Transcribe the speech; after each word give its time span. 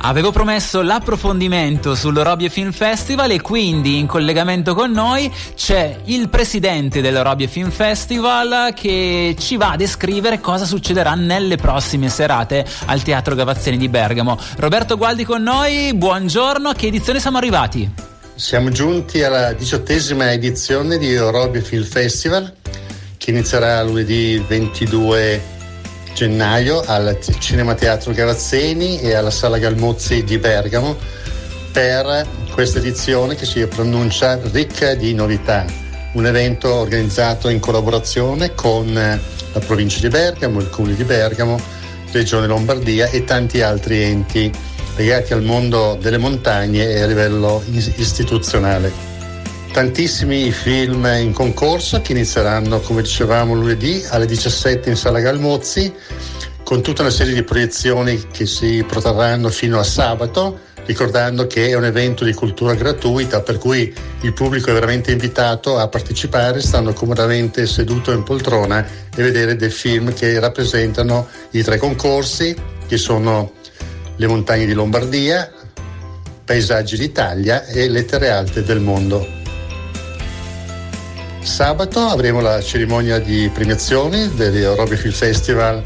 Avevo 0.00 0.30
promesso 0.30 0.80
l'approfondimento 0.80 1.96
sull'Orobie 1.96 2.48
Film 2.48 2.70
Festival 2.70 3.32
e 3.32 3.40
quindi 3.40 3.98
in 3.98 4.06
collegamento 4.06 4.72
con 4.74 4.92
noi 4.92 5.30
c'è 5.56 5.98
il 6.04 6.28
presidente 6.28 7.00
dell'Orobie 7.00 7.48
Film 7.48 7.70
Festival 7.70 8.72
che 8.74 9.34
ci 9.38 9.56
va 9.56 9.72
a 9.72 9.76
descrivere 9.76 10.40
cosa 10.40 10.64
succederà 10.64 11.14
nelle 11.14 11.56
prossime 11.56 12.08
serate 12.08 12.64
al 12.86 13.02
Teatro 13.02 13.34
Gavazzeni 13.34 13.76
di 13.76 13.88
Bergamo. 13.88 14.38
Roberto 14.58 14.96
Gualdi 14.96 15.24
con 15.24 15.42
noi, 15.42 15.92
buongiorno, 15.92 16.68
a 16.68 16.74
che 16.74 16.86
edizione 16.86 17.18
siamo 17.18 17.38
arrivati? 17.38 17.92
Siamo 18.36 18.70
giunti 18.70 19.24
alla 19.24 19.52
diciottesima 19.52 20.30
edizione 20.30 20.96
di 20.96 21.16
Orobie 21.16 21.60
Film 21.60 21.82
Festival 21.82 22.54
che 23.16 23.30
inizierà 23.30 23.82
lunedì 23.82 24.42
22 24.46 25.56
gennaio 26.18 26.82
al 26.84 27.16
Cinema 27.38 27.74
Teatro 27.74 28.12
Gavazzeni 28.12 29.00
e 29.00 29.14
alla 29.14 29.30
Sala 29.30 29.58
Galmozzi 29.58 30.24
di 30.24 30.36
Bergamo 30.36 30.96
per 31.70 32.26
questa 32.50 32.80
edizione 32.80 33.36
che 33.36 33.46
si 33.46 33.64
pronuncia 33.68 34.36
ricca 34.50 34.94
di 34.94 35.14
novità. 35.14 35.64
Un 36.14 36.26
evento 36.26 36.74
organizzato 36.74 37.48
in 37.48 37.60
collaborazione 37.60 38.52
con 38.56 38.92
la 38.92 39.60
provincia 39.60 40.00
di 40.00 40.08
Bergamo, 40.08 40.58
il 40.58 40.68
comune 40.70 40.96
di 40.96 41.04
Bergamo, 41.04 41.56
Regione 42.10 42.48
Lombardia 42.48 43.08
e 43.10 43.22
tanti 43.22 43.62
altri 43.62 44.02
enti 44.02 44.50
legati 44.96 45.34
al 45.34 45.44
mondo 45.44 45.96
delle 46.02 46.18
montagne 46.18 46.94
e 46.94 47.00
a 47.00 47.06
livello 47.06 47.62
istituzionale. 47.94 49.17
Tantissimi 49.78 50.50
film 50.50 51.08
in 51.20 51.32
concorso 51.32 52.02
che 52.02 52.10
inizieranno, 52.10 52.80
come 52.80 53.00
dicevamo, 53.00 53.54
lunedì 53.54 54.04
alle 54.08 54.26
17 54.26 54.88
in 54.88 54.96
Sala 54.96 55.20
Galmozzi, 55.20 55.94
con 56.64 56.82
tutta 56.82 57.02
una 57.02 57.12
serie 57.12 57.32
di 57.32 57.44
proiezioni 57.44 58.26
che 58.32 58.44
si 58.44 58.84
protrarranno 58.84 59.50
fino 59.50 59.78
a 59.78 59.84
sabato, 59.84 60.58
ricordando 60.84 61.46
che 61.46 61.68
è 61.68 61.74
un 61.74 61.84
evento 61.84 62.24
di 62.24 62.32
cultura 62.32 62.74
gratuita, 62.74 63.40
per 63.42 63.58
cui 63.58 63.94
il 64.22 64.32
pubblico 64.32 64.70
è 64.70 64.72
veramente 64.72 65.12
invitato 65.12 65.78
a 65.78 65.86
partecipare, 65.86 66.60
stando 66.60 66.92
comodamente 66.92 67.64
seduto 67.64 68.10
in 68.10 68.24
poltrona 68.24 68.84
e 69.14 69.22
vedere 69.22 69.54
dei 69.54 69.70
film 69.70 70.12
che 70.12 70.40
rappresentano 70.40 71.28
i 71.52 71.62
tre 71.62 71.78
concorsi, 71.78 72.52
che 72.88 72.96
sono 72.96 73.52
le 74.16 74.26
montagne 74.26 74.66
di 74.66 74.72
Lombardia, 74.72 75.48
paesaggi 76.44 76.96
d'Italia 76.96 77.64
e 77.66 77.88
lettere 77.88 78.30
alte 78.30 78.64
del 78.64 78.80
mondo. 78.80 79.37
Sabato 81.42 82.00
avremo 82.00 82.40
la 82.40 82.60
cerimonia 82.60 83.18
di 83.18 83.50
premiazione 83.52 84.30
dell'Europe 84.34 84.96
Film 84.96 85.12
Festival 85.12 85.80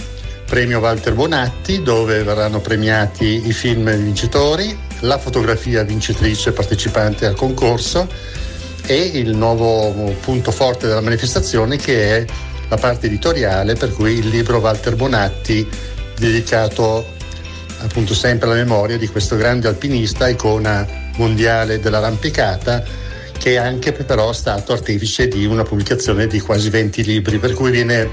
Premio 0.45 0.81
Walter 0.81 1.15
Bonatti 1.15 1.83
dove 1.83 2.23
verranno 2.23 2.61
premiati 2.61 3.47
i 3.47 3.53
film 3.53 3.91
vincitori, 3.95 4.77
la 5.01 5.19
fotografia 5.19 5.83
vincitrice 5.83 6.53
partecipante 6.53 7.25
al 7.27 7.35
concorso 7.35 8.07
e 8.85 8.97
il 9.15 9.35
nuovo 9.35 10.15
punto 10.21 10.51
forte 10.51 10.87
della 10.87 11.01
manifestazione 11.01 11.77
che 11.77 12.19
è 12.19 12.25
la 12.69 12.77
parte 12.77 13.07
editoriale 13.07 13.75
per 13.75 13.93
cui 13.93 14.19
il 14.19 14.29
libro 14.29 14.59
Walter 14.59 14.95
Bonatti 14.97 15.67
dedicato 16.19 17.07
appunto 17.79 18.15
sempre 18.15 18.47
alla 18.49 18.57
memoria 18.57 18.99
di 18.99 19.09
questo 19.09 19.37
grande 19.37 19.69
alpinista, 19.69 20.29
icona 20.29 20.87
mondiale 21.17 21.81
dell'arrampicata 21.81 23.02
che 23.43 23.55
è 23.55 23.57
anche 23.57 23.91
però 23.91 24.33
stato 24.33 24.73
artefice 24.73 25.27
di 25.27 25.45
una 25.47 25.65
pubblicazione 25.65 26.29
di 26.29 26.39
quasi 26.39 26.71
20 26.71 27.03
libri, 27.03 27.41
per 27.41 27.55
cui 27.55 27.73
viene, 27.73 28.09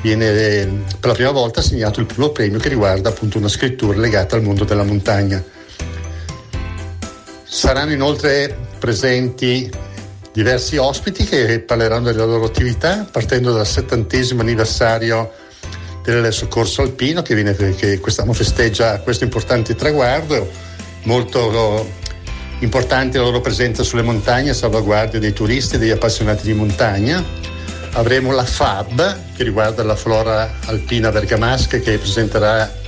viene 0.00 0.84
per 1.00 1.10
la 1.10 1.12
prima 1.12 1.32
volta 1.32 1.58
assegnato 1.58 1.98
il 1.98 2.06
primo 2.06 2.28
premio 2.28 2.60
che 2.60 2.68
riguarda 2.68 3.08
appunto 3.08 3.38
una 3.38 3.48
scrittura 3.48 3.98
legata 3.98 4.36
al 4.36 4.42
mondo 4.42 4.62
della 4.62 4.84
montagna. 4.84 5.42
Saranno 7.42 7.90
inoltre 7.90 8.56
presenti 8.78 9.68
diversi 10.32 10.76
ospiti 10.76 11.24
che 11.24 11.58
parleranno 11.58 12.12
della 12.12 12.26
loro 12.26 12.44
attività, 12.44 13.08
partendo 13.10 13.52
dal 13.52 13.66
settantesimo 13.66 14.40
anniversario 14.40 15.32
del 16.04 16.32
soccorso 16.32 16.82
alpino 16.82 17.22
che, 17.22 17.34
viene, 17.34 17.56
che 17.56 17.98
quest'anno 17.98 18.32
festeggia 18.32 19.00
questo 19.00 19.24
importante 19.24 19.74
traguardo, 19.74 20.48
molto 21.02 22.04
Importante 22.60 23.18
la 23.18 23.24
loro 23.24 23.40
presenza 23.40 23.82
sulle 23.82 24.02
montagne 24.02 24.50
a 24.50 24.54
salvaguardia 24.54 25.18
dei 25.18 25.34
turisti 25.34 25.74
e 25.74 25.78
degli 25.78 25.90
appassionati 25.90 26.44
di 26.44 26.54
montagna. 26.54 27.22
Avremo 27.92 28.32
la 28.32 28.44
FAB 28.44 29.34
che 29.36 29.42
riguarda 29.42 29.82
la 29.82 29.96
flora 29.96 30.50
alpina 30.64 31.10
bergamasca 31.10 31.78
che 31.78 31.98
presenterà 31.98 32.84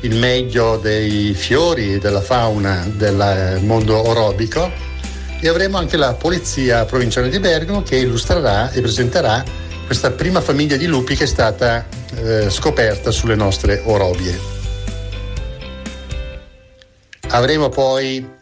il 0.00 0.16
meglio 0.16 0.76
dei 0.76 1.34
fiori 1.34 1.94
e 1.94 1.98
della 1.98 2.20
fauna 2.20 2.88
del 2.94 3.58
mondo 3.62 4.08
orobico 4.08 4.70
e 5.40 5.48
avremo 5.48 5.78
anche 5.78 5.96
la 5.96 6.14
Polizia 6.14 6.84
Provinciale 6.84 7.28
di 7.28 7.40
Bergamo 7.40 7.82
che 7.82 7.96
illustrerà 7.96 8.70
e 8.70 8.80
presenterà 8.80 9.42
questa 9.86 10.10
prima 10.10 10.40
famiglia 10.40 10.76
di 10.76 10.86
lupi 10.86 11.16
che 11.16 11.24
è 11.24 11.26
stata 11.26 11.84
eh, 12.14 12.48
scoperta 12.48 13.10
sulle 13.10 13.34
nostre 13.34 13.82
orobie. 13.84 14.38
Avremo 17.28 17.68
poi 17.68 18.38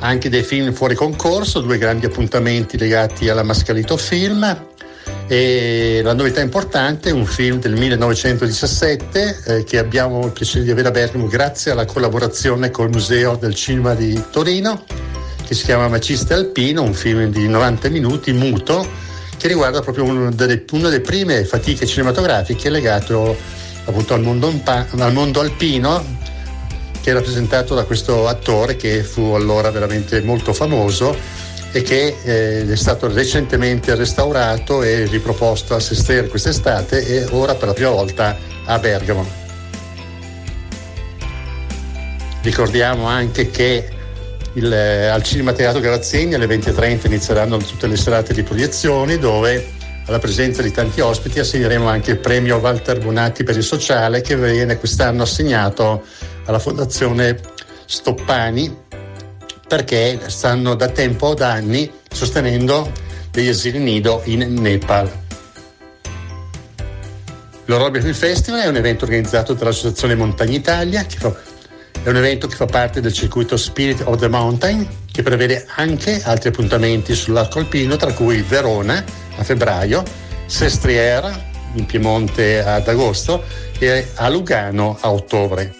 anche 0.00 0.28
dei 0.28 0.42
film 0.42 0.72
fuori 0.72 0.94
concorso, 0.94 1.60
due 1.60 1.78
grandi 1.78 2.06
appuntamenti 2.06 2.76
legati 2.76 3.28
alla 3.28 3.42
Mascalito 3.42 3.96
Film. 3.96 4.68
E 5.26 6.00
la 6.02 6.12
novità 6.12 6.40
importante 6.40 7.10
è 7.10 7.12
un 7.12 7.24
film 7.24 7.60
del 7.60 7.76
1917 7.76 9.42
eh, 9.44 9.64
che 9.64 9.78
abbiamo 9.78 10.26
il 10.26 10.32
piacere 10.32 10.64
di 10.64 10.70
avere 10.70 10.88
a 10.88 10.90
Bergamo 10.90 11.28
grazie 11.28 11.70
alla 11.70 11.84
collaborazione 11.84 12.70
col 12.70 12.90
Museo 12.90 13.36
del 13.36 13.54
Cinema 13.54 13.94
di 13.94 14.20
Torino 14.30 14.84
che 15.50 15.56
si 15.56 15.64
chiama 15.64 15.88
Maciste 15.88 16.32
Alpino, 16.32 16.82
un 16.82 16.94
film 16.94 17.24
di 17.24 17.48
90 17.48 17.88
minuti 17.88 18.32
muto 18.32 18.86
che 19.36 19.48
riguarda 19.48 19.80
proprio 19.80 20.04
una 20.04 20.30
delle, 20.30 20.64
una 20.70 20.88
delle 20.88 21.00
prime 21.00 21.44
fatiche 21.44 21.86
cinematografiche 21.86 22.70
legato 22.70 23.36
appunto 23.84 24.14
al 24.14 24.20
mondo, 24.20 24.52
al 24.64 25.12
mondo 25.12 25.40
alpino 25.40 26.04
che 27.00 27.10
è 27.10 27.14
rappresentato 27.14 27.74
da 27.74 27.84
questo 27.84 28.28
attore 28.28 28.76
che 28.76 29.02
fu 29.02 29.32
allora 29.32 29.70
veramente 29.70 30.20
molto 30.22 30.52
famoso 30.52 31.16
e 31.72 31.82
che 31.82 32.16
eh, 32.22 32.68
è 32.68 32.76
stato 32.76 33.12
recentemente 33.12 33.94
restaurato 33.94 34.82
e 34.82 35.06
riproposto 35.06 35.74
a 35.74 35.80
Sestiere 35.80 36.28
quest'estate 36.28 37.06
e 37.06 37.26
ora 37.30 37.54
per 37.54 37.68
la 37.68 37.74
prima 37.74 37.90
volta 37.90 38.36
a 38.64 38.78
Bergamo. 38.78 39.38
Ricordiamo 42.42 43.06
anche 43.06 43.50
che 43.50 43.88
il, 44.54 44.72
eh, 44.72 45.06
al 45.06 45.22
Cinema 45.22 45.52
Teatro 45.52 45.80
Garazzini 45.80 46.34
alle 46.34 46.46
20.30 46.46 47.06
inizieranno 47.06 47.58
tutte 47.58 47.86
le 47.86 47.96
serate 47.96 48.34
di 48.34 48.42
proiezioni 48.42 49.18
dove 49.18 49.78
alla 50.06 50.18
presenza 50.18 50.60
di 50.62 50.72
tanti 50.72 51.00
ospiti 51.00 51.38
assegneremo 51.38 51.86
anche 51.86 52.10
il 52.10 52.18
premio 52.18 52.56
Walter 52.56 52.98
Bonatti 52.98 53.44
per 53.44 53.56
il 53.56 53.62
sociale 53.62 54.22
che 54.22 54.36
viene 54.36 54.76
quest'anno 54.76 55.22
assegnato 55.22 56.02
alla 56.50 56.58
Fondazione 56.58 57.38
Stoppani 57.86 58.76
perché 59.66 60.18
stanno 60.26 60.74
da 60.74 60.88
tempo, 60.88 61.34
da 61.34 61.52
anni, 61.52 61.90
sostenendo 62.12 62.90
degli 63.30 63.48
asili 63.48 63.78
nido 63.78 64.20
in 64.24 64.54
Nepal. 64.54 65.08
L'Orobia 67.66 68.00
Film 68.00 68.14
Festival 68.14 68.62
è 68.62 68.66
un 68.66 68.74
evento 68.74 69.04
organizzato 69.04 69.54
dall'Associazione 69.54 70.16
Montagna 70.16 70.56
Italia, 70.56 71.06
fa, 71.08 71.32
è 72.02 72.08
un 72.08 72.16
evento 72.16 72.48
che 72.48 72.56
fa 72.56 72.66
parte 72.66 73.00
del 73.00 73.12
circuito 73.12 73.56
Spirit 73.56 74.02
of 74.06 74.18
the 74.18 74.26
Mountain, 74.26 74.88
che 75.12 75.22
prevede 75.22 75.66
anche 75.76 76.20
altri 76.24 76.48
appuntamenti 76.48 77.14
sull'arco 77.14 77.60
alpino, 77.60 77.94
tra 77.94 78.12
cui 78.12 78.42
Verona 78.42 79.04
a 79.36 79.44
febbraio, 79.44 80.02
Sestriere 80.46 81.48
in 81.74 81.86
Piemonte 81.86 82.60
ad 82.60 82.88
agosto 82.88 83.44
e 83.78 84.08
a 84.16 84.28
Lugano 84.28 84.98
a 85.00 85.12
ottobre. 85.12 85.74